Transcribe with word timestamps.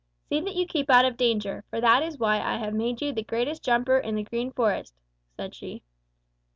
'See 0.29 0.41
that 0.41 0.55
you 0.55 0.65
keep 0.65 0.89
out 0.89 1.05
of 1.05 1.15
danger, 1.15 1.63
for 1.69 1.79
that 1.79 2.01
is 2.01 2.17
why 2.17 2.39
I 2.39 2.57
have 2.57 2.73
made 2.73 3.03
you 3.03 3.13
the 3.13 3.21
greatest 3.21 3.63
jumper 3.63 3.99
in 3.99 4.15
the 4.15 4.23
Green 4.23 4.51
Forest,' 4.51 4.95
said 5.37 5.53
she. 5.53 5.83